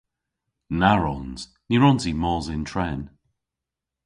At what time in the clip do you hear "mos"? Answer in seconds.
2.21-2.45